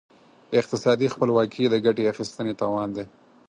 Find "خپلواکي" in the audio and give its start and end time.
1.13-1.63